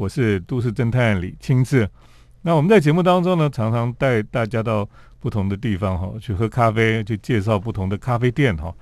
[0.00, 1.86] 我是都市侦探李清志。
[2.40, 4.88] 那我们在节目当中呢，常常带大家到
[5.18, 8.74] 不同的地方哈，去喝咖啡，去介绍不同的咖啡店哈。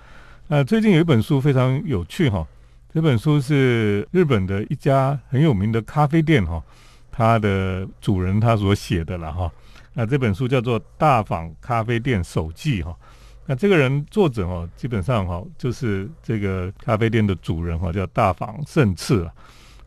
[0.47, 2.47] 那最近有一本书非常有趣哈，
[2.95, 6.63] 这本书是日本的一家很有名的咖啡店哈，
[7.11, 9.51] 它的主人他所写的了哈。
[9.95, 12.97] 那这本书叫做《大坊咖啡店手记》哈。
[13.45, 19.33] 那这个人作者哦，基本上哈就是这个咖啡店的主人哈，叫大坊胜次了。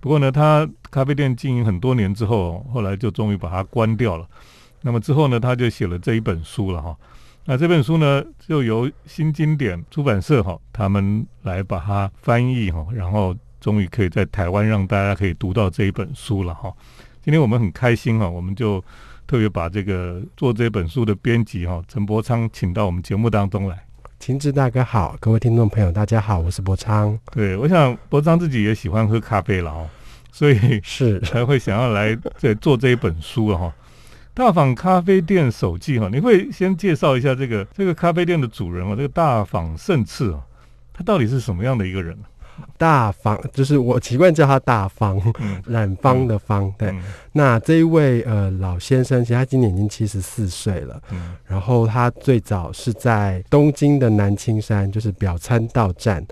[0.01, 4.27] 不过呢，他咖啡店经营很多年之后，后来就终于把它关掉了。
[4.81, 6.97] 那么之后呢，他就写了这一本书了哈。
[7.45, 16.73] 那这本书呢，就由新经典出版社哈他们来把它翻译哈，然后终于可以在台湾让大家可以读到这一本书了哈。
[17.23, 18.83] 今天我们很开心哈，我们就
[19.27, 23.85] 特别把这个做这本书的编辑哈陈伯昌请到我们节目当中来。
[24.19, 27.17] 秦志大哥好，各位听众朋友大家好，我是伯昌。
[27.31, 29.89] 对，我想伯昌自己也喜欢喝咖啡了哦，
[30.31, 33.73] 所以 是 才会想要来在做这一本书了哈。
[34.33, 40.41] 大坊咖啡店手记哈，你会先介绍一下这个这个咖啡店的主人哦，这个大坊胜次哦，
[40.93, 42.17] 他到底是什么样的一个人？
[42.77, 45.21] 大方就是我习惯叫他大方，
[45.65, 46.73] 染方的方。
[46.77, 46.93] 对，
[47.31, 51.01] 那这一位呃老先生，其实他今年已经七十四岁了。
[51.11, 56.25] 嗯，然后他最早是在东京的南青山，就是表参道站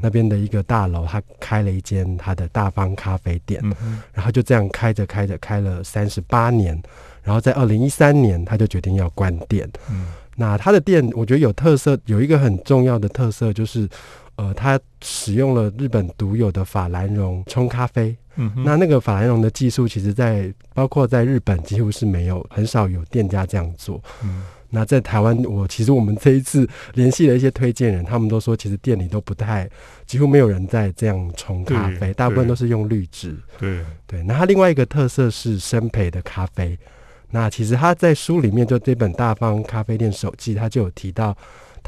[0.00, 3.60] 那边的一个大楼，他开了一间他的大方咖啡店。
[3.82, 6.80] 嗯然后就这样开着开着开了三十八年，
[7.22, 9.68] 然后在二零一三年他就决定要关店。
[9.90, 13.88] 嗯，那他的店我觉得有特色，有一个很重要的特色就是。
[14.36, 18.16] 呃，他使用了日本独有的法兰绒冲咖啡。
[18.36, 23.98] 嗯，那那个法兰绒的技术，其实在包括在日本几乎是没有，很少有店家这样做。
[24.22, 29.66] 嗯，那在台湾，我其实我们这一次联系了一些推荐人，他们都说其实店里都不太，
[30.04, 33.34] 几乎没有人在这样冲咖啡，大部分都是用滤纸。
[33.58, 36.78] 对对，那它另外一个特色是生培的咖啡。
[37.30, 41.34] 那其实他在书里面就这本《大方咖啡店手记》，他就有提到。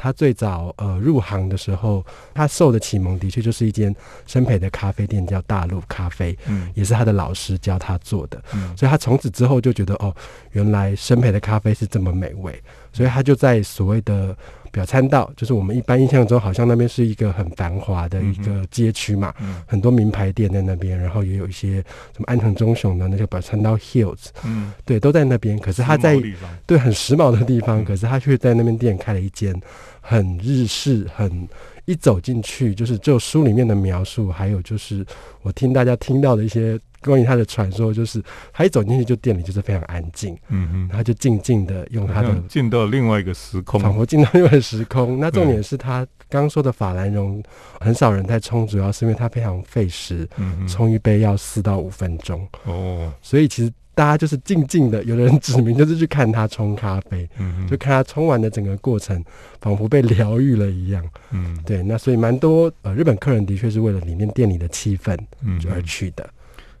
[0.01, 3.93] 他最早呃入行的时候，他受的启蒙的确就是一间
[4.25, 10.15] 生培的咖啡店，叫大陆咖啡，嗯，也是他的老师教他做的，嗯，所以他从此之后就觉得哦，
[10.53, 12.57] 原来生培的咖啡是这么美味，
[12.93, 14.33] 所以他就在所谓的。
[14.71, 19.33] 表参道就是我们一般印象中，好像那边是一个很繁华的一个街区嘛，
[19.65, 21.75] 很多名牌店在那边，然后也有一些
[22.13, 25.57] 什么安藤忠雄的那个表参道 Hills，嗯，对，都在那边。
[25.59, 26.17] 可是他在
[26.65, 29.59] 对很时髦的地方，可是他却在那边店开了一间
[30.01, 31.47] 很日式、很
[31.89, 35.05] 一走进去就是就书里面的描述，还有就是
[35.41, 36.79] 我听大家听到的一些。
[37.01, 45.17] 关于他的传说，就是他一走进去就店里就是非常安静，嗯嗯，他就静静的用他的进到另外一个时空，仿佛进到另外一个时空。
[45.17, 47.41] 那重点是他刚说的法兰绒
[47.79, 59.21] 很少人在冲，主要是因为它非常费时，嗯冲一杯要四到五分钟哦，所以其实大家就是静静的，有的人指名就是去看他冲咖啡，嗯就看他冲完的整个过程，
[59.59, 61.83] 仿佛被疗愈了一样，嗯，对。
[61.83, 66.29] 那所以蛮多呃日本客人的确是为了里面店里的气氛嗯而去的。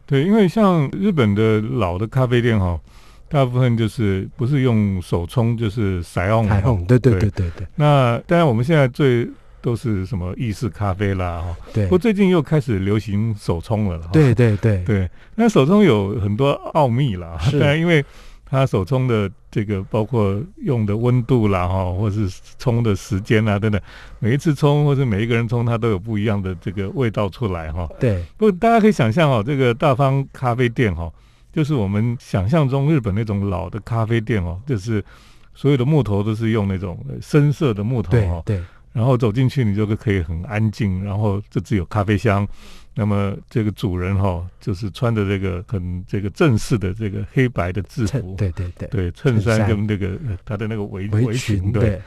[0.05, 2.79] 对，因为像日本的老的咖啡店哈，
[3.27, 6.47] 大部分就是不是用手冲，就是筛烘。
[6.47, 7.67] 筛烘，对对对对对。
[7.75, 9.27] 那当然，我们现在最
[9.61, 11.57] 都是什么意式咖啡啦，哈。
[11.73, 11.85] 对。
[11.85, 13.99] 不过最近又开始流行手冲了。
[14.11, 15.09] 对对对对。
[15.35, 18.03] 那手冲有很多奥秘啦，但因为。
[18.51, 22.27] 它手冲的这个包括用的温度啦，哈，或是
[22.57, 23.79] 冲的时间啊等等，
[24.17, 27.87] 每一次冲或者每一个人冲，它都有不一样的这个味道出来，哈。
[27.99, 28.25] 对。
[28.37, 31.13] 不过大家可以想象哦，这个大方咖啡店哈，
[31.53, 35.05] 就是我们想象中日本那种老的咖啡店哦，就是
[35.53, 38.41] 所有的木头都是用那种深色的木头哈。
[38.43, 38.59] 对。
[38.99, 42.45] 然后走进去，你就可以很安静，然后这只有咖啡香。
[42.93, 51.97] 那么这个主人哈，就是穿着这个很这个正式的这个黑白的制服，对对 对，对衬衫跟那个他的那个围围裙，对，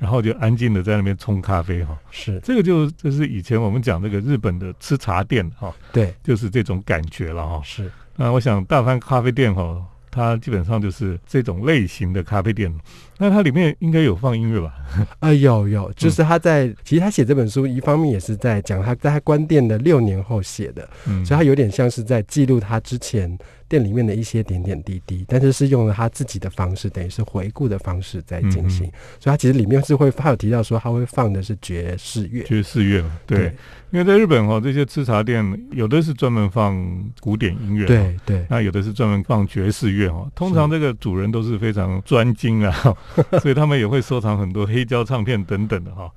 [0.00, 2.40] 然后就安静的在那边冲咖啡哈，是。
[2.40, 7.88] 这个就就是以前我们讲这个日本的吃茶店哈，对，就是这种感觉了哈，是。
[8.16, 9.80] 那我想大番咖啡店哈。
[10.10, 12.74] 它基本上就是这种类型的咖啡店，
[13.18, 14.74] 那它里面应该有放音乐吧？
[15.20, 20.88] 啊，有有，就是他在其实他写这本书，一方面也是在讲他在他关店的六年后写的，
[21.24, 23.38] 所以他有点像是在记录他之前。
[23.70, 28.90] 店里面的一些点点滴滴，但是是用了他自己的方式，等于是回顾的方式在进行，
[29.20, 33.54] 所以他其实里面是会，他有提到说他会放的是爵士乐，爵士乐嘛，对，
[33.92, 36.76] 因为在日本哈，这些吃茶店有的是专门放
[37.20, 42.72] 古典音乐，对对，那有的是专门放爵士乐哈，通常这个主人都是非常专精啊，
[43.40, 46.10] 所以他们也会收藏很多黑胶唱片等等的哈。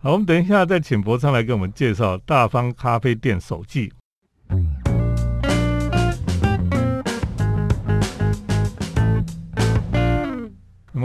[0.00, 3.90] 好，我们等一下再请博昌来给我们介绍大方咖啡店手记。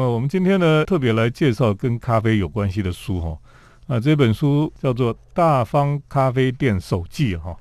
[0.01, 3.37] 我们今天呢特别来介绍跟咖啡有关系的书哈。
[3.87, 7.55] 啊，这本书叫做《大方咖啡店手记》哈。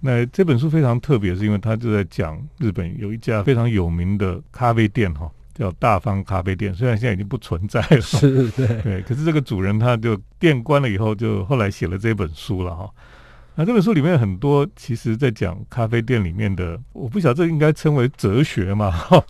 [0.00, 6.74] 那这本书非常特别，是因为它就在讲日本有一家非常有名的咖啡店哈，叫大方咖啡店。
[6.74, 9.02] 虽然现在已经不存在了，是，对，对。
[9.02, 12.90] 可是这个主人他就店关了以后，就后来写了这本书了哈。
[13.56, 18.90] 那这本书里面很多，其实在讲咖啡店里面的，我不晓得这应该称为哲学嘛？
[18.90, 19.24] 哈，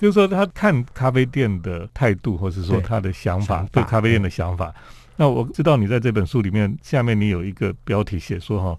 [0.00, 4.74] 就是说他看咖啡店的态度，或者说他的想法，对咖啡店的想法。
[5.14, 8.78] 那我知道你在这本书里面下面你有一个标题写说哈，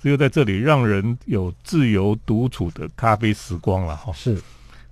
[0.00, 4.12] 只有在这里让人有自由独处的咖啡时光了哈。
[4.12, 4.40] 是，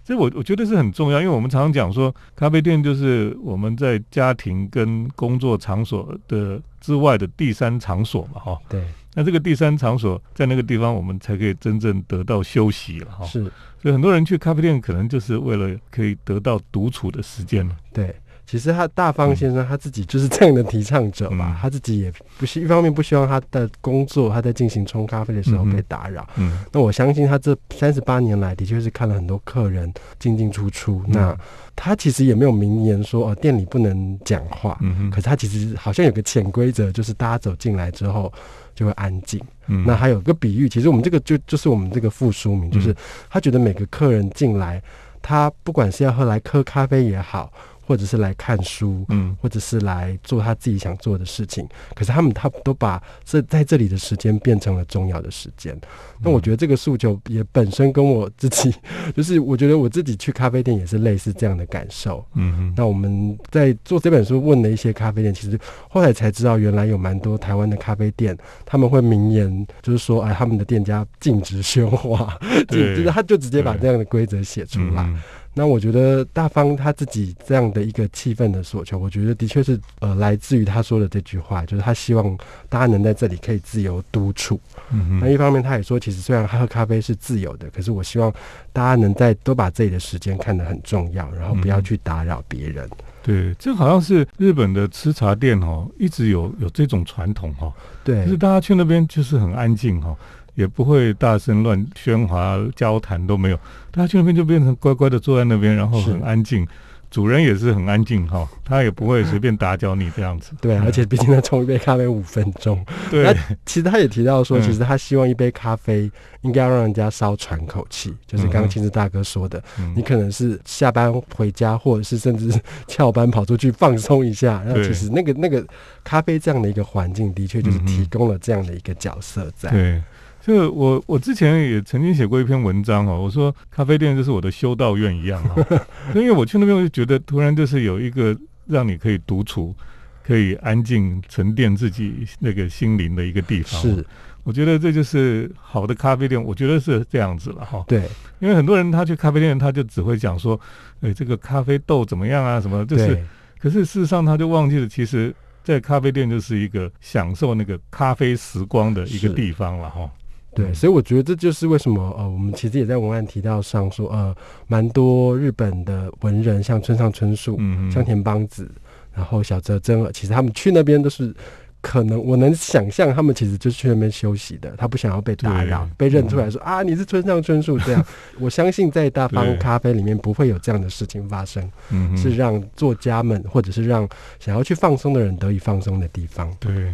[0.05, 8.59] 这我我觉得是很重要，因为我们常常讲说，咖啡店就是我们在家庭跟工作场所的之外的第三场所嘛哈。
[8.69, 8.83] 对。
[9.19, 13.27] 那这个第三场所在那个地方，我们才可以真正得到休息了哈。
[13.27, 13.43] 是。
[13.83, 17.77] 所以很多人去咖啡店，可能就是为了可以得到独处的时间了。
[17.93, 18.15] 对。
[18.47, 26.27] 其实他大方先生他自己就是这样的提倡者嘛，他自己也不希一方面不希望他的工作他在进行冲咖啡的时候被打扰。
[26.37, 31.05] 嗯，那我相信他这三十八年来的确是看了很多客人进进出出。
[31.09, 31.37] 那
[31.77, 38.33] 他其实也没有明言说哦店里不能讲话，嗯可是他其实好像有个潜规则，就是大家走进来之后
[38.79, 39.41] 就会安静。
[39.67, 42.95] 嗯，那还有个比喻，其实我们这个就就是我们这个副书名，就是
[43.29, 44.81] 他觉得每个客人进来，
[45.21, 47.53] 他不管是要喝来喝咖啡也好。
[47.89, 55.75] 或者是来看书，嗯，或者是来做他自己想做的事情，可是他们他都把这在这里的时间变成了重要的时间。
[56.21, 58.75] 那我觉得这个诉求也本身跟我自己，
[59.17, 62.23] 就是我觉得我自己去咖啡店也是类似这样的感受。
[62.35, 65.59] 嗯，那我们在做这本书问了一些咖啡店，其实
[65.89, 68.37] 后来才知道，原来有蛮多台湾的咖啡店，
[68.67, 72.39] 他们会明言就是说，哎，他们的店家禁止喧哗，
[72.69, 75.11] 就是他就直接把这样的规则写出来。
[75.59, 82.39] 那我觉得大方他自己这样的一个气氛的所求，我觉得的确是呃来自于他说的这句话，就是他希望
[82.69, 84.61] 大家能在这里可以自由独处。
[84.93, 88.33] 嗯那一方面他也说，其实虽然喝咖啡是自由的，可是我希望
[88.73, 92.89] 大家能在都把自己的时间看得很重要，然后不要去打扰别人。
[93.21, 97.71] 对，这好像是日本的吃茶店哦，一直有有这种传统哈。
[98.05, 100.17] 对，就是大家去那边就是很安静哈。
[100.59, 103.57] 也不会大声乱喧哗交谈都没有，
[103.93, 106.67] 大家去那边就变成乖乖的坐在那边，然后很安静，
[107.09, 110.51] 主人也是很安静哈，他也不会随便打搅你这样子。
[110.61, 112.85] 对，而且毕竟他冲一杯咖啡五分钟。
[113.09, 113.33] 对，
[113.65, 116.11] 其实他也提到说，其实他希望一杯咖啡
[116.41, 119.63] 应该要让人家稍喘口气，就是刚刚青子大哥说的，
[119.95, 122.53] 你可能是下班回家，或者是甚至
[122.89, 125.65] 翘班跑出去放松一下，然后其实那个那个
[126.03, 129.71] 咖啡这样的一个环境，的确就是提供了这样的一个角色在。
[129.71, 130.03] 对。
[130.41, 135.55] 就我我之前也曾经写过一篇文章哦，我说咖啡店就是我的修道院一样啊，
[136.15, 138.35] 因为我去那边我就觉得突然就是有一个
[138.67, 139.75] 让你可以独处、
[140.23, 143.81] 可以安静沉淀自己那个心灵的一个地方。
[143.81, 144.05] 是，
[144.43, 147.85] 我觉得这就是好的咖啡店，我觉得是这样子了哈。
[147.87, 148.03] 对，
[148.39, 150.59] 因为很多人他去咖啡店，他就只会讲说，
[151.01, 152.59] 哎，这个咖啡豆怎么样啊？
[152.61, 153.23] 什么就是，
[153.59, 160.11] 可是事实上他就忘记了，其实在咖啡店就是一个享受那个咖啡时光的一个地方了哈。
[160.59, 164.35] 对，所以我觉得这就是为什么呃，我们其实也在文案提到上说，呃，
[164.67, 168.69] 蛮多日本的文人，像村上春树、嗯香田邦子，
[169.15, 171.33] 然后小泽征尔，其实他们去那边都是
[171.81, 178.05] 可能我能想象，他们其实就是去那边休息的，他不想要被打扰，被认出来说啊，你是村上春树这样。
[178.41, 181.71] 我相信在大方咖啡里面不会有这样的事情发生，
[182.17, 184.09] 是让作家们或者是让
[184.41, 186.53] 想要去放松的人得以放松的地方。
[186.59, 186.93] 对。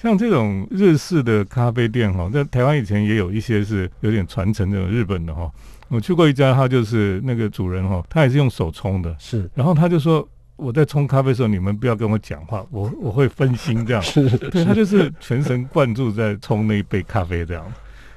[0.00, 5.50] 像这种日式的咖啡店哈，在台湾以前也有一些是有点传承这种日本的哈。
[5.88, 9.50] 我去过一家，他就是那个主人哈，他也是用手冲的，是。
[9.54, 10.26] 然后他就说，
[10.56, 14.00] 我在冲咖啡的时候，你们不要跟我讲话，我我会分心这样。
[14.02, 17.62] 是，对他就是全神贯注在冲那一杯咖啡这样。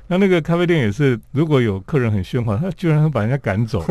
[0.07, 3.83] 那那个咖啡店也是，如果有客人很喧哗，他居然会把人家赶走。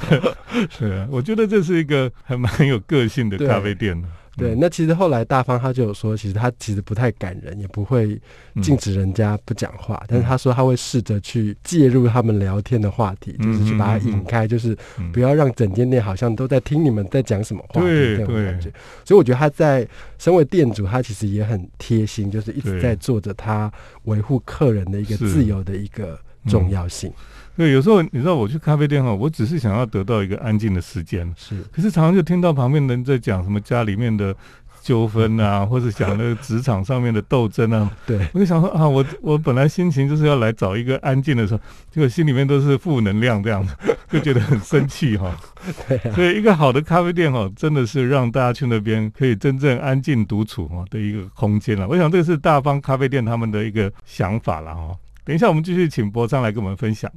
[0.70, 4.08] 是啊，我觉得这是一个还蛮有个性的咖啡店的。
[4.36, 8.20] 对，那其实后来大方他就有说，其实他其实不太感人，也不会
[8.62, 14.76] 禁止人家不讲话，但是他说他会试着去介入他们聊天的话题，就是去把它引开，就是
[15.12, 18.70] 不要让整间店好像都在听你们在讲什么话这种感觉。
[19.04, 19.88] 所以我觉得他在
[20.18, 23.72] 身为店主，他其实也很贴心，就是一直在做着他
[24.04, 27.10] 维护客人的一个自由的一个重要性。
[27.56, 31.62] 对，有时候你知道我去咖啡店哈，我只是想要得到一个安静的时间，是。
[31.72, 34.36] 可是常常就听到旁边人在讲什么家里面的
[34.82, 37.90] 纠纷啊， 或者讲那个职场上面的斗争啊。
[38.06, 41.60] 对，我就想说啊，我我本来心情就是要来找一个安静的时候，
[41.90, 43.74] 结果心里面都是负能量这样子，
[44.12, 45.34] 就觉得很生气哈。
[45.88, 51.88] 对啊所以一个好的咖啡店哈，真的是让大家去那边可以真正安静独处哈的一个空间了。
[51.88, 54.94] 我想这个是大方咖啡店他们的一个想法了哈。
[55.24, 57.10] 等一下我们继续请博昌来跟我们分享。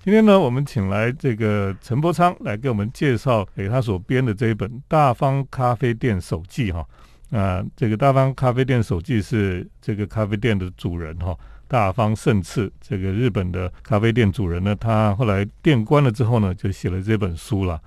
[0.00, 6.86] 今天呢，我们请来这个陈伯昌来给我们介绍给他所编的这一本《大方咖啡店手记》哈。
[7.30, 17.78] 啊，这个大方咖啡店手记是这个咖啡店的主人哈，大方胜次这个日本的咖啡店主人呢，他后来店关了之后呢，就写了这本书了。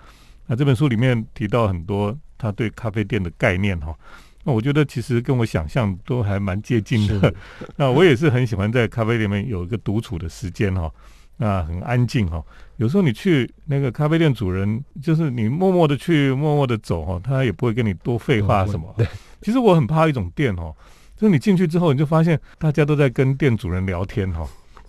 [0.45, 3.95] 那这本书里面提到很多他对咖啡店的概念哈。
[4.43, 7.36] 那我觉得其实跟我想象都还蛮接近的是。
[7.77, 10.91] 那我也是很喜欢在咖啡店里面有一个独处的时间哈。
[11.38, 12.43] 那很安静哈，
[12.75, 18.93] 有时候你去那个咖啡店主人，就是你默默的去，默默的走哈，他也不会跟你多废话什么。
[18.95, 19.07] 对，
[19.41, 20.71] 其实我很怕一种店哦，
[21.17, 24.48] 就是你进去之后，你就发现大家都在跟店主人聊天哈，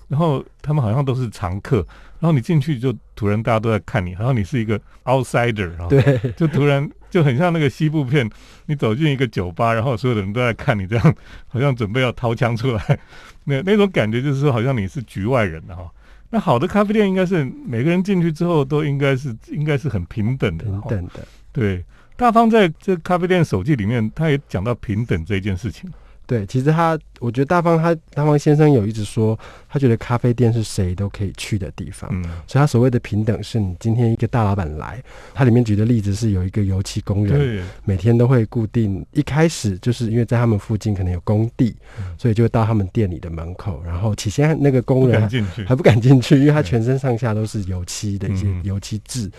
[0.08, 1.76] 然后他们好像都是常客，
[2.20, 8.26] 然后你进去就突然大家都在看你，然后你是一个 outsider，对，就突然 就很像那个西部片，
[8.64, 11.14] 你走进一个酒吧，然后所有的人都在看你，这样
[11.46, 12.98] 好像准备要掏枪出来，
[13.44, 15.88] 那 那种感觉就是说好像你是局外人的哈。
[16.30, 21.28] 那好的咖啡店应该是每个人进去之后都应该是应该是很平等的，平等的。
[21.52, 21.84] 对。
[22.14, 25.90] 大方在这咖啡店手记里面，他也讲到平等这件事情。
[26.26, 29.38] 对，其实他，我觉得大方他大方先生有一直说，
[29.68, 32.08] 他觉得咖啡店是谁都可以去的地方。
[32.12, 35.02] 嗯，所以他所谓的平等，是你今天一个大老板来，
[35.34, 45.28] 他里面举的例子是有一个油漆工人，每天都会固定，一开始就是因为在他们附近可能有工地，嗯所以就会到他们店里的门口，然后起先那个工人
[45.66, 49.30] 还不敢进去，因为他全身上下都是油漆的一些嗯油漆渍，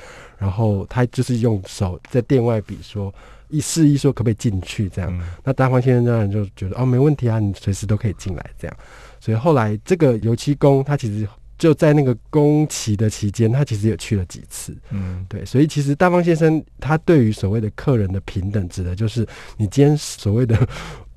[0.43, 3.13] 然后他就是用手在店外比说，
[3.47, 5.09] 一示意说可不可以进去这样。
[5.17, 8.77] 嗯那大方先生当然就觉得哦没问题啊，你随时都可以进来这样。
[9.21, 11.25] 所以后来这个油漆工他其实
[11.57, 14.75] 就在那个工期的期间，他其实也去了几次。
[14.89, 20.67] 嗯，对，所以其实大方先生他对于所谓的客人的平等，指的就是你今天所谓的，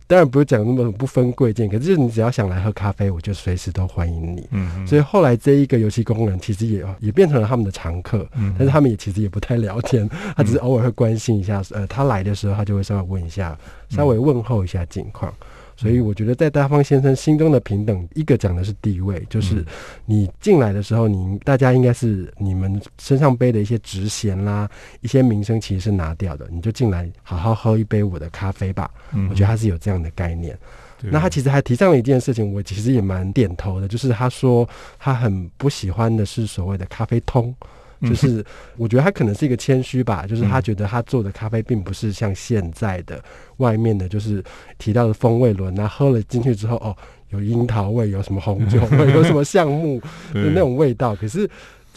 [0.07, 4.49] 当然不是讲那么不分贵贱，可是就是你只要想来喝咖啡，我就随时都欢迎你。
[4.87, 13.59] 所以后来这一个游戏工人其实也也变成了他们的常客，嗯，但是他们也其实也不太聊天，他只是偶尔会关心一下，呃，他来的时候他就会稍微问一下，
[13.89, 15.33] 稍微问候一下近况。
[15.77, 19.67] 所以我觉得在大方先生心中的平等，一个讲的是地位，就是嗯
[20.07, 24.69] 你进来的时候，你大家应该是你们身上背的一些职衔啦，
[25.03, 28.91] 一些名声其实是拿掉的，你就进来好好喝一杯我的咖啡吧。
[29.13, 29.29] 嗯。
[29.29, 30.59] 我觉得他是有这样的概念。
[31.03, 34.67] 那他其实还提倡了一件事情，我其实也蛮点头的，就是他说
[34.99, 37.67] 他很不喜欢的是所谓的咖啡通，嗯
[38.03, 38.45] 就是
[38.77, 40.63] 我觉得他可能是一个谦虚吧，就是他嗯。
[40.63, 43.23] 觉得他做的咖啡并不是像现在的
[43.59, 44.43] 外面的，就是
[44.79, 46.97] 提到的风味轮那，喝了进去之后哦，
[47.31, 50.01] 有樱桃味，有什么红酒味， 有什么橡木
[50.33, 51.49] 的那种味道，可是。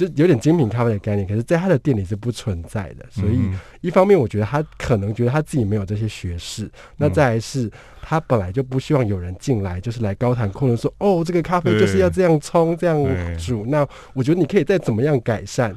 [0.07, 7.69] 就有点精品咖啡的概念，可是在他的店里是不存在的，所以嗯一方面，我觉得他可能觉得他自己没有这些学识，那嗯再来是
[8.01, 12.97] 他本来就不希望有人进来，就是来高谈阔论说，哦，这个咖啡就是要这样冲、这样
[13.37, 13.65] 煮。
[13.67, 15.75] 那我觉得你可以再怎么样改善。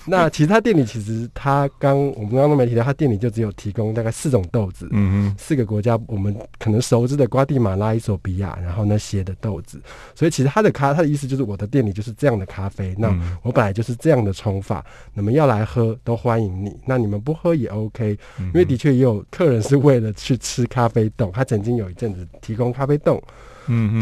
[0.06, 9.80] 那其实他店里其实他刚我们刚刚都没提到，他店里就只有提供大概四种豆子，嗯四个国家我们可能熟知的瓜地马拉、伊索比亚，然后那些的豆子。
[10.14, 12.94] 所以其实他的咖，他的意思就是我的店里就是这样的咖啡。
[12.98, 13.36] 那嗯。
[13.42, 23.22] 我本来就是这样的冲法，你们要来喝都欢迎你，那你们不喝也 OK，嗯，因为的确也有客人是为了去吃咖啡冻，他曾经有一阵子提供咖啡冻，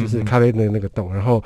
[0.01, 1.43] 就是咖啡的那个冻，然后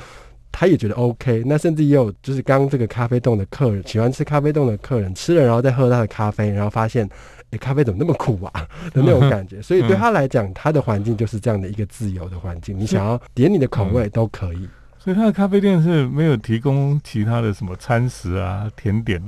[0.52, 7.08] 他也觉得 OK，那甚至也有就是刚刚这个咖啡冻的客人，喜欢吃咖啡冻的客人吃了，然后再喝他的咖啡，然后发现。
[7.50, 8.64] 诶，咖啡怎么那么苦啊
[8.94, 14.68] 的那种感觉， 所以对他来讲，他的环境就是这样的一个自由的环境，你想要点你的口味都可以。
[15.00, 19.20] 所以他的咖啡店是没有提供其他的什么餐食啊、甜点。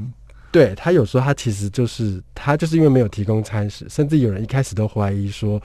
[0.53, 5.61] 对他有时候他其实就是他就是因为没有提供餐食，甚至有人一开始都怀疑说，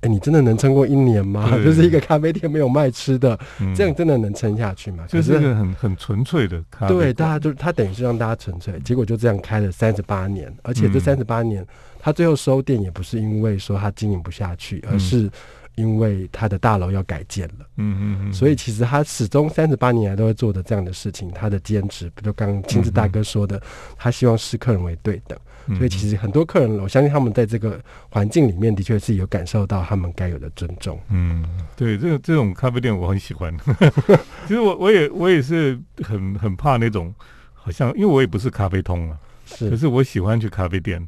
[0.00, 1.50] 哎，你真的能撑过一年吗？
[1.64, 5.04] 就是一个咖啡店没有卖吃的，嗯这样真的能撑下去吗？
[5.08, 6.94] 就是一个很很纯粹的咖啡。
[6.94, 11.66] 对，大家就他等于是让大家纯粹，结果就这样开了三十八年，而且这嗯三十八年、
[11.98, 15.30] 他最后收店也不是因为说他经营不下去，而嗯是
[15.74, 17.66] 因为他的大楼要改建了。
[17.76, 23.60] 嗯嗯嗯，所以其实他始终三十八年来都会做的这样的事情，他的坚持，不就刚刚亲自大哥说的，
[23.96, 25.36] 他希望视客人为对等。
[25.68, 30.98] 嗯所以其实很多客人，我相信他们在这个环境里面的确是有感受到他们该有的尊重。
[31.10, 31.44] 嗯，
[31.76, 33.54] 对，这个这种咖啡店我很喜欢。
[34.48, 37.14] 其实我我也我也是很很怕那种
[37.52, 39.18] 好像因为我也不是咖啡通啊，
[39.50, 41.06] 可是是我喜欢去咖啡店。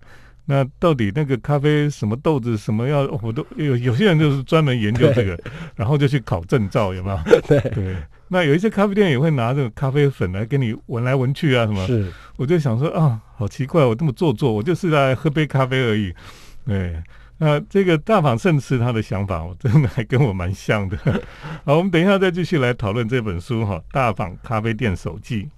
[0.51, 5.41] 那到底那个咖啡什么豆子什么要，我都有有些人就是专门研究这个，
[5.77, 7.19] 然后就去考证照，有没有？
[7.47, 7.95] 对对。
[8.27, 11.87] 那有一些咖啡店也会拿这个咖啡粉来给你闻来闻去啊，什么？
[11.87, 16.13] 是我就想说啊，好奇怪，我这么做作，我就是来喝杯咖啡而已。
[16.67, 17.01] 对，
[17.39, 20.99] 那这个大坊盛世他的想法，我真的还跟我蛮像的。
[21.65, 25.49] 好，我们等一下再继续来讨论这本书哈，《大坊咖啡店手记》。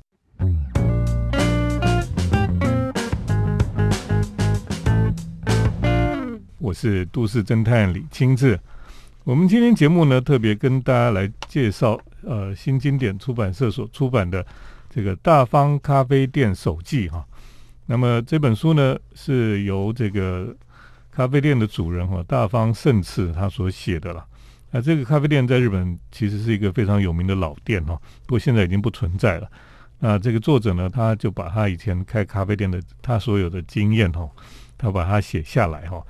[6.63, 8.57] 我是都市侦探李清志。
[9.25, 14.47] 我们今天节目呢，特别跟大家来介绍呃新经典出版社所出版的
[14.89, 17.27] 这个《大方咖啡店手记》哈。
[17.87, 20.55] 那么这本书呢，是由这个
[21.11, 24.25] 咖啡店的主人哈大方胜次他所写的了。
[24.71, 29.51] 那这个咖啡店在日本其实是一个非常有名的老店哈，不过现在已经不存在了。
[29.99, 34.31] 那这个作者呢，他就把他以前开咖啡店的他所有的经验哈，
[34.79, 36.01] 他把它写下来哈。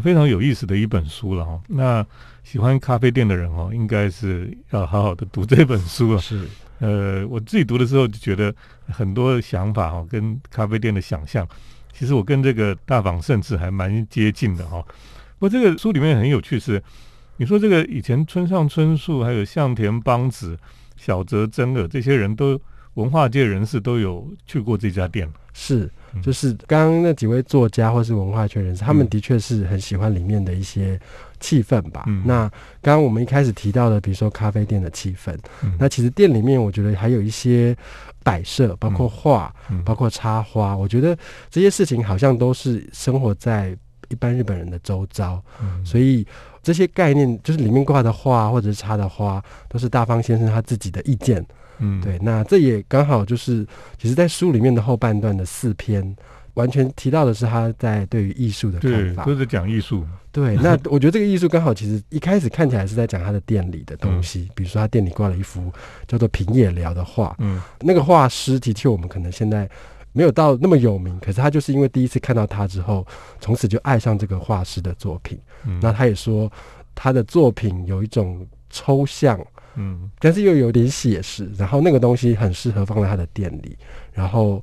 [0.00, 1.60] 非常有意思的一本书了哈。
[1.68, 2.04] 那
[2.44, 6.18] 喜欢咖啡店的人哦，应该是要好好的读这本书了。
[6.20, 6.46] 是，
[6.78, 8.54] 呃，我自己读的时候就觉得
[8.88, 11.46] 很多想法哈，跟咖啡店的想象，
[11.92, 14.84] 其实我跟这个大仿甚至还蛮接近的哈。
[15.38, 16.82] 不过这个书里面很有趣是，
[17.38, 20.58] 你说这个以前村上春树、还有向田邦子、
[20.96, 22.60] 小泽征尔这些人都
[22.96, 25.26] 文化界人士都有去过这家店。
[25.58, 25.90] 是，
[26.22, 31.00] 就是刚刚那几位作家或是文化圈人士，他们的确是很喜欢里面的一些
[31.40, 32.04] 气氛吧。
[32.08, 32.22] 嗯。
[32.26, 32.40] 那
[32.82, 35.74] 刚刚我们一开始提到的，比如说咖啡店的气氛，嗯。
[35.78, 37.74] 那其实店里面我觉得还有一些
[38.22, 39.82] 摆设，包括画，嗯。
[39.82, 41.16] 包括插花，我觉得
[41.50, 43.74] 这些事情好像都是生活在
[44.08, 45.84] 一般日本人的周遭，嗯。
[45.84, 46.26] 所以
[46.62, 51.44] 这些概念就是里面挂的画或者是插的花，都是大方先生他自己的意见。
[51.78, 53.66] 嗯对，那这也刚好就是，
[53.98, 56.16] 其实，在书里面的后半段的四篇，
[56.54, 59.24] 完全提到的是他在对于艺术的看对，法。
[59.24, 60.04] 都是讲艺术。
[60.32, 65.72] 对，那我觉得这个艺术刚好其实一开始看起来是在讲他的店里的东嗯西，比如说他店里挂了一幅
[66.06, 69.66] 叫做平野辽的画，嗯那个画师的确我们可能现在
[70.12, 73.06] 没有到那么有名，可是他就是因为第一次看到他之后，
[73.40, 75.38] 从此就爱上这个画师的作品。
[75.66, 76.52] 嗯，那他也说
[76.94, 79.38] 他的作品有一种抽象。
[79.76, 83.76] 嗯但是又有点写实，然后那个东西很适合放在他的店里，
[84.12, 84.62] 然后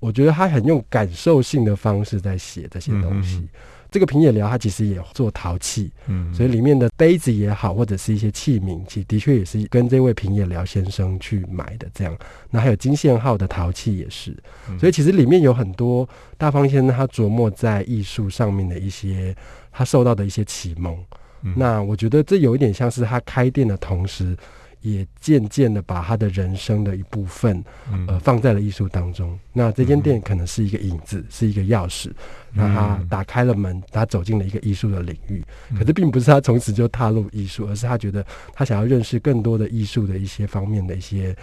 [0.00, 3.46] 我觉得他很用感受性的方式在写这些东西。
[3.90, 11.86] 这个平野辽他其实也做陶器，嗯，所以里面的杯子也好，或者是一些器皿，其实的确也是跟这位平野辽先生去买的。
[11.94, 12.16] 这样，
[12.50, 14.36] 那还有金线号的陶器也是，
[14.68, 19.32] 嗯所以其实里面有很多大方先生他琢磨在艺术上面的一些
[19.70, 20.98] 他受到的一些启蒙。
[21.44, 24.36] 嗯那我觉得这有一点像是他开店的同时，
[24.80, 29.38] 也渐渐的把他的人生的一部分，嗯呃，放在了艺术当中。
[29.52, 32.10] 那这间店可能是一个影子，是一个钥匙，
[32.52, 35.42] 让他嗯打开了门，他走进了一个艺术的领域。
[35.70, 41.34] 嗯可是并不是他从此就踏入艺术，而是他觉得他想要认识更多的艺术的一些方面的一些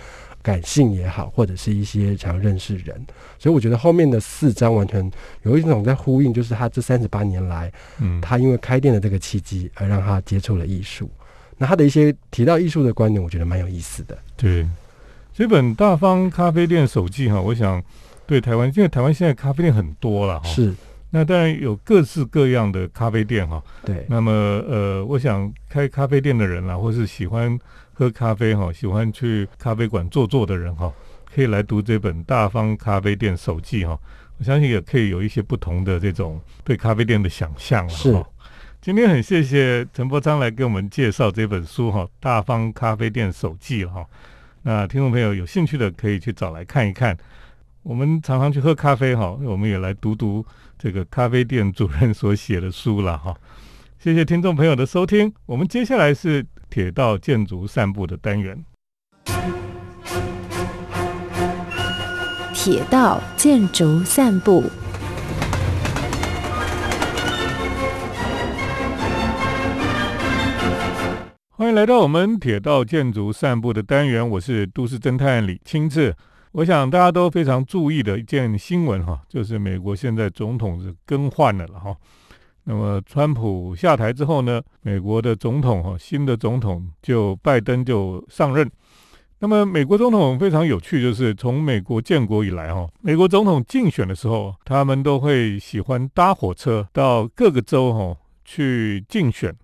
[0.41, 3.05] 感性也好，或者是一些想要认识人。
[3.39, 5.09] 所以我觉得后面的四章完全
[5.43, 7.71] 有一种在呼应，就是他这三十八年来。
[7.99, 11.09] 嗯他因为开店的这个契机，而让他接触了艺术。
[11.57, 14.17] 那他的一些提到艺术的观点，我觉得蛮有意思的。
[14.35, 14.67] 对，
[15.33, 17.81] 这本《大方咖啡店手记》哈，我想
[18.25, 20.73] 对台湾，因为台湾现在咖啡店很多了哈，是，
[21.11, 23.61] 那当然有各式各样的咖啡店哈。
[23.83, 27.59] 对，那么呃，我想开咖啡店的人啦，或是喜欢
[28.01, 30.91] 喝咖啡哈，喜欢去咖啡馆坐坐的人哈，
[31.31, 33.95] 可以来读这本《大方咖啡店手记》哈。
[34.39, 38.27] 我相信也可以有一些不同的这种对咖啡店的想象了是哈。
[38.81, 44.03] 今天很谢谢陈伯章来给我们介绍这本书哈，《大方咖啡店手记》哈。
[44.63, 47.15] 那听众朋友有兴趣的可以去找来看一看。
[47.83, 50.43] 我们常常去喝咖啡哈，我们也来读读
[50.75, 53.37] 这个咖啡店主任所写的书了哈。
[53.99, 58.63] 谢谢听众朋友的收听，我们接下来是铁道建筑散步的单元。
[62.53, 64.63] 铁道建筑散步。
[71.49, 76.15] 欢迎来到我们铁道建筑散步的单元，我是都市侦探李清志。
[76.53, 81.93] 我想大家都非常注意的一件新闻哈，就是美国现在总统是更换了了哈。
[82.63, 88.69] 那么川普下台之后呢，美国的总统哈，新的总统就拜登就上任。
[89.39, 99.55] 那么美国总统非常有趣，就是从美国建国以来哈，美国总统竞选的时候，他们都会喜欢搭火车到各个州哈去竞选。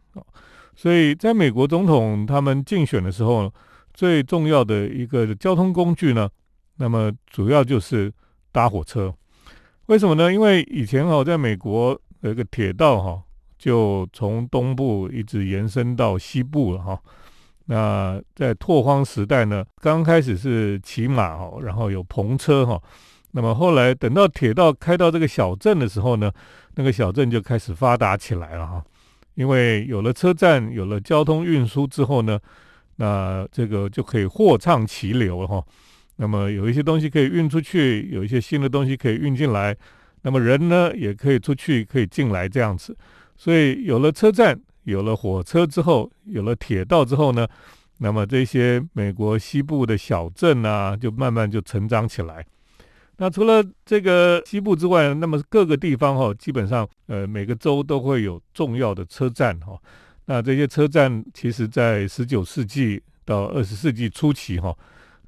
[0.76, 3.54] 所以在美国总统他们竞选的时候，
[3.94, 6.28] 最重要的一个交通工具呢，
[6.78, 8.12] 那么主要就是
[8.52, 9.14] 搭火车。
[9.86, 10.34] 为什么呢？
[10.34, 13.22] 因为以前哈，在美国有一个铁道哈，
[13.58, 17.00] 就从东部一直延伸到西部了哈。
[17.66, 22.82] 那在拓荒时代呢，刚开始是骑马哦，然后有篷车哈。
[23.32, 26.32] 那么后来等到铁道开到这个小镇的时候呢，
[26.76, 28.84] 那个小镇就开始发达起来了哈。
[29.36, 32.40] 因为有了车站，有了交通运输之后呢，
[32.96, 35.64] 那这个就可以货畅其流了哈。
[36.16, 39.76] 那么有一些东西可以运出去，有一些新的东西可以运进来，
[40.28, 42.94] 那么人呢也可以出去，可以进来这样子。
[43.38, 47.48] 所以有了车站，有了火车之后，有了铁道之后呢，
[48.00, 52.46] 那么这些美国西部的小镇啊，就慢慢就成长起来。
[53.16, 59.80] 那除了这个西部之外，那么各个地方哈，基本上呃每个州都会有重要的车站哈。
[60.26, 64.78] 那这些车站其实在十九世纪到二十世纪初期哈，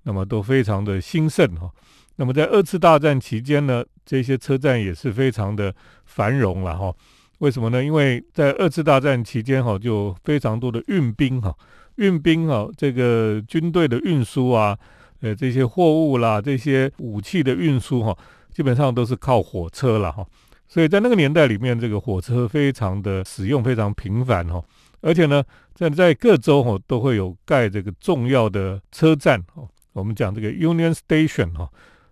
[0.04, 1.72] 那么都非常的兴盛哈。
[2.19, 6.93] 那么在二次大战期间呢，这些车站也是非常的繁荣了哈。
[7.38, 7.82] 为什么呢？
[7.82, 11.55] 因为在二次大战期间哈，就非常多的运兵哈，
[11.95, 14.77] 运兵哈，这个军队的运输啊。
[15.21, 18.17] 呃，这些货物啦，这些武器的运输哈，
[18.51, 20.25] 基本上都是靠火车了哈。
[20.67, 24.62] 所以在那个年代里面，这个火车非常的使用非常频繁哈。
[24.99, 25.41] 而且呢，
[25.73, 29.63] 在在各州哈都会有盖这个重要的车站哈。
[29.93, 31.69] 我们讲这个 Union Station 哈，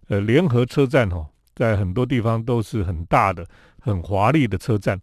[0.07, 3.45] 呃，联合车站哈，在很多地方都是很大的、
[3.79, 4.99] 很华丽的车站。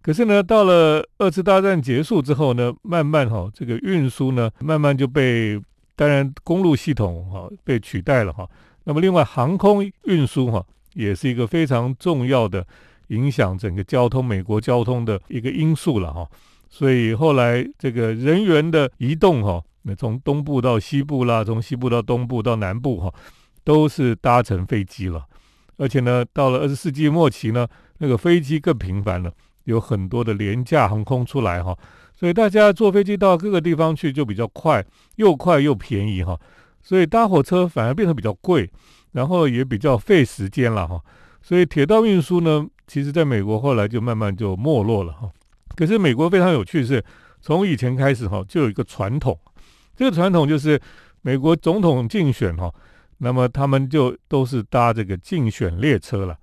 [0.00, 5.60] 可是呢，到了二次大战结束之后呢，慢慢哈，这个运输呢，慢慢就被。
[5.94, 8.48] 当然，公路系统哈被取代了哈。
[8.84, 12.66] 那么，另外航空运输哈也是一个非常重要的
[13.08, 16.26] 影响整个交通、美国交通的一个因素了哈。
[16.70, 23.12] 所以后来这个人员的移动哈，那从东部到西部啦，从西部到东部到南部哈，
[23.64, 25.24] 都是搭乘飞机了。
[25.76, 27.66] 而且呢，到了二十世纪末期呢，
[27.98, 29.32] 那个飞机更频繁了，
[29.64, 31.76] 有很多的廉价航空出来哈。
[32.14, 34.84] 所以大家坐飞机到各个地方去就比较快，
[35.16, 36.38] 又快又便宜哈。
[36.82, 38.70] 所以搭火车反而变得比较贵，
[39.12, 41.00] 然后也比较费时间了哈。
[41.40, 45.28] 所以铁道运输呢，其实在美国后来就慢慢就没落了哈。
[45.74, 47.02] 可是美国非常有趣是，
[47.40, 49.36] 从以前开始哈，就有一个传统，
[49.96, 50.80] 这个传统就是
[51.22, 52.72] 美国总统竞选哈，
[53.24, 56.36] 那么他们就都是搭这个竞选列车了。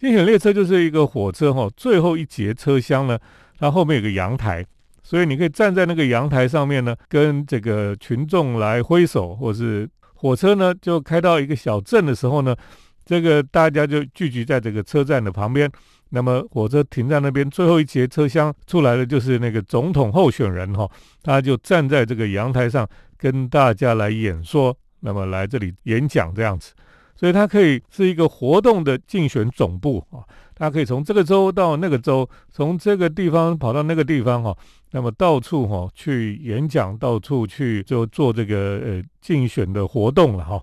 [0.00, 3.18] 竞选列车就是一个火车哈，最后一节车厢呢，
[3.58, 4.64] 它后面有个阳台。
[5.02, 12.56] 所以你可以站在那个阳台上面呢，跟这个群众来挥手，或是火车呢就开到一个小镇的时候呢，
[13.04, 15.70] 这个大家就聚集在这个车站的旁边。
[16.08, 20.90] 那么火车停在那边，最后一节车厢出来的就是那个总统候选人哈，
[21.22, 26.72] 他就站在这个阳台上跟大家来演说，那么来这里演讲这样子。
[27.14, 30.18] 所以它可以是一个活动的竞选总部啊，
[30.52, 34.56] 它可以从这个州到那个州，从这个地方跑到那个地方哈。
[34.90, 40.60] 那么到处哈去演讲，到处去就做这个呃竞选的活动了哈，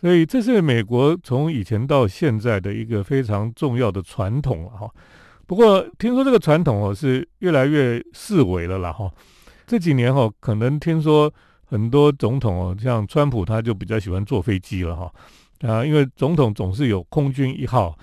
[0.00, 4.90] 所以这是美国从以前到现在的一个非常重要的传统了哈。
[5.46, 9.10] 不过听说这个传统哦是越来越式微了啦哈。
[9.66, 11.32] 这几年哈可能听说
[11.70, 15.12] 很多总统哦，像川普他就比较喜欢坐飞机了哈。
[15.60, 17.96] 啊，因为总统总是有空军一号，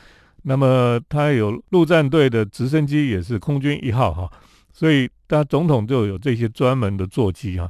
[0.43, 4.31] 那么他有陆战队的直升机也是空军一号哈。
[4.71, 7.69] 所以，他总统就有这些专门的座机哈，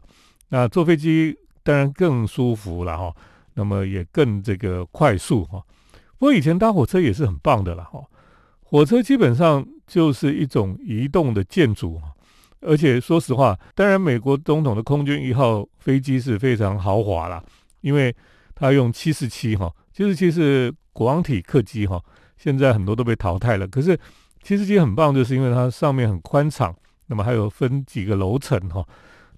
[0.49, 3.15] 那坐飞机当然更舒服了哈，
[3.55, 5.63] 那么也更这个快速哈。
[6.19, 8.03] 不过以前搭火车也是很棒的了哈，
[8.61, 12.13] 火车基本上就是一种移动的建筑哈，
[12.61, 17.43] 而且说实话，当然美国总统的空军一号飞机是非常豪华啦，
[17.81, 18.15] 因为
[18.55, 22.03] 它用七四七哈，七四七是国王体客机哈，
[22.37, 23.97] 现在很多都被淘汰了，可是
[24.41, 26.75] 七四七很棒，就是因为它上面很宽敞。
[27.09, 28.85] 那么还有分几个楼层哈，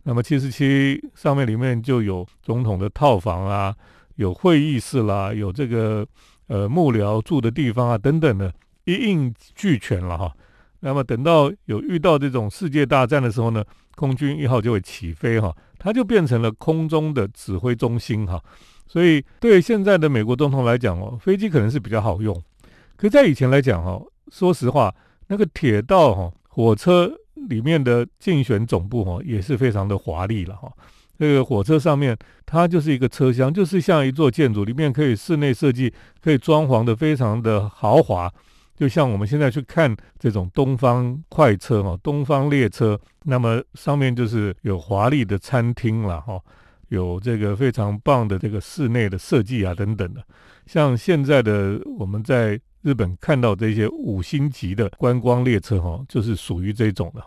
[0.01, 3.75] 那么七四七上面里面就有总统的套房啊，
[4.15, 6.03] 有会议室啦，有这个
[6.47, 8.51] 呃幕僚住的地方啊等等的，
[8.85, 10.35] 一应俱全了哈。
[10.81, 13.63] 那么等到有遇到这种世界大战的时候呢，
[13.95, 18.41] 空军一号就会起飞哈，它就变成了空中的指挥中心哈。
[18.87, 22.35] 所以对现在的美国总统来讲哦，飞机可能是比较好用，
[22.97, 24.93] 可在以前来讲哈，说实话，
[25.27, 27.11] 那个铁道哈，火车。
[27.47, 30.69] 里面的竞选总部哈也是非常的华丽了哈，
[31.17, 32.15] 这个火车上面
[32.45, 38.29] 它就是一个车厢，就是像一座建筑，里面可以室内设计，可以装潢的非常的豪华，
[38.79, 46.39] 就像我们现在去看这种东方快车哈，东方列车，那么上面就是有华丽的餐厅了哈，
[46.87, 50.23] 有这个非常棒的这个室内的设计啊等等的。
[50.65, 57.21] 像现在的我们在日本看到这些五星级的观光列车哈，就是属于这种的。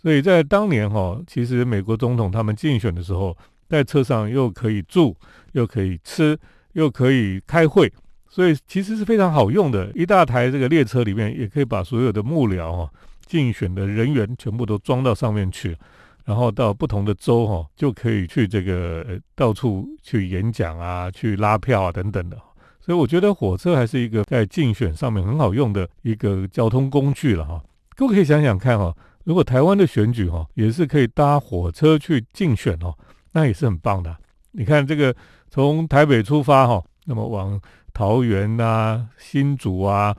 [0.00, 3.36] 所以在当年哈，其实美国总统他们竞选的时候，
[3.68, 5.16] 在车上又可以住，
[5.50, 6.38] 又可以吃，
[6.74, 7.92] 又可以开会，
[8.36, 9.90] 所以其实是非常好用的。
[9.94, 12.92] 一大台这个列车里面，也可以把所有的幕僚哈、
[13.24, 15.74] 竞选的人员全部都装到上面去，
[16.26, 22.36] 然后到不同的州哈，就可以去这个呃到处去演讲啊、去拉票啊等等的。
[22.78, 27.58] 所以我觉得火车还是一个在竞选上面很好用的一个交通工具了哈。
[27.96, 28.94] 各位可以想想看哈。
[29.24, 32.94] 如果台湾的选举哈也是可以搭火车去竞选哦，
[33.32, 34.14] 那也是很棒的。
[34.52, 35.16] 你看这个
[35.48, 37.58] 从台北出发哈，那么往
[37.96, 40.14] 桃园啊、新竹啊，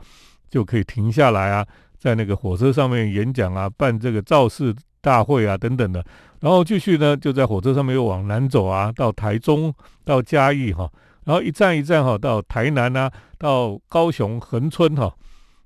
[0.49, 1.63] 就可以停下来啊，
[1.99, 6.03] 在那个火车上面演讲啊、办这个造势大会啊等等的。
[6.39, 9.71] 然后继续呢，就在火车上面又往南走啊，到台中、
[10.03, 10.91] 到嘉义哈，
[11.25, 15.13] 然后一站一站哈，到台南啊，到高雄恒春哈。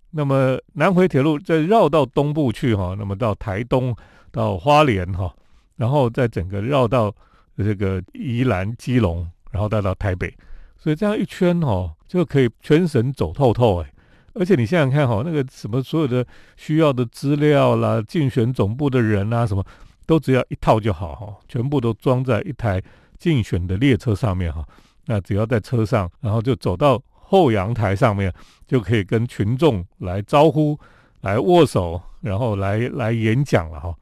[0.09, 3.95] 那么南回铁路再绕到东部去哈，那么到台东、
[4.33, 5.33] 到花莲哈，
[5.77, 7.15] 然后再整个绕到
[7.55, 10.33] 这个宜兰、基隆，然后再到台北，
[10.81, 13.93] 所以这样一圈哈，就可以全省走透透哎。
[14.33, 16.25] 而且你想想看哈，那个什么所有的
[16.57, 19.63] 需要的资料啦、竞选总部的人啊，什么
[20.05, 22.81] 都只要一套就好哈，全部都装在一台
[23.19, 24.65] 竞选的列车上面哈。
[25.05, 27.01] 那只要在车上，然后就走到。
[27.33, 28.29] 后阳台上面
[28.67, 30.77] 就可以跟群众来招呼、
[31.21, 33.95] 来握手，然后来来演讲了哈。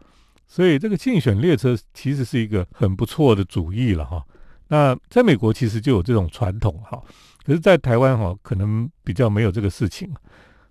[0.47, 4.25] 所以这个竞选列车其实是一个很不错的主意了哈。
[4.69, 7.01] 那在美国其实就有这种传统哈，
[7.45, 10.09] 可是，在台湾哈可能比较没有这个事情。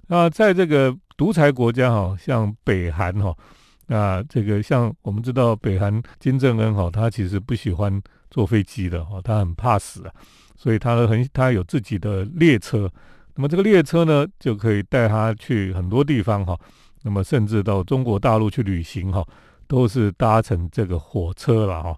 [0.06, 3.37] 那在这个独裁国家哈，像北韩哈，
[3.87, 10.14] 那这个像我们知道北韩金正恩哈，他其实不喜欢坐飞机的哈，他很怕死啊。
[10.56, 12.90] 所以他很，他有自己的列车，
[13.34, 16.58] 那么这个列车呢，就可以带他去很多地方哈，
[17.02, 19.24] 那么甚至到中国大陆去旅行哈，
[19.66, 21.96] 都是搭乘这个火车了哈。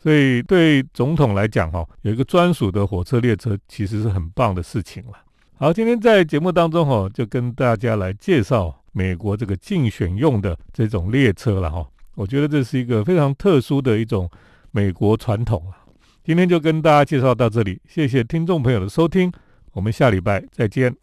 [0.00, 5.12] 所以对总统来讲哈，有一个专属的火车列车，其实是很棒的事情了。
[5.56, 11.84] 好，今天在节目当中哈，就跟大家来介绍美国这个竞选用的这种列车了哈。
[12.14, 14.30] 我觉得这是一个非常特殊的一种
[14.70, 15.82] 美国传统啊。
[16.24, 19.32] 今天就跟大家介绍到这里，谢谢听众朋友的收听，
[19.72, 20.94] 我们下礼拜再见。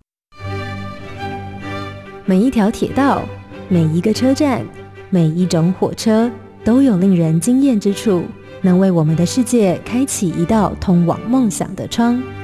[2.25, 3.21] 每一条铁道、
[3.67, 4.65] 每一个车站、
[5.09, 6.31] 每一种火车
[6.63, 8.25] 都有令人惊艳之处，
[8.65, 12.34] 能为我们的世界开启一道通往梦想的窗。